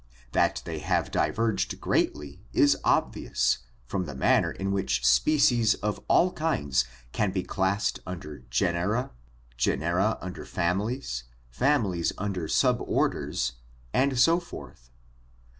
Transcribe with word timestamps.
That 0.31 0.63
they 0.65 0.79
have 0.79 1.11
diverged 1.11 1.79
greatly 1.79 2.41
is 2.53 2.75
obvious 2.83 3.59
from 3.85 4.05
the 4.05 4.15
manner 4.15 4.51
in 4.51 4.71
which 4.71 5.05
species 5.05 5.75
of 5.75 6.03
all 6.07 6.31
kinds 6.33 6.85
can 7.11 7.29
be 7.31 7.43
classed 7.43 7.99
under 8.07 8.39
genera, 8.49 9.11
genera 9.57 10.17
under 10.19 10.43
families, 10.43 11.25
families 11.51 12.13
under 12.17 12.47
suborders 12.47 13.51
and 13.93 14.17
so 14.17 14.39
forth. 14.39 14.89